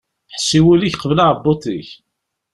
[0.33, 1.89] Ḥess i wul-ik qbel aεebbuḍ-ik.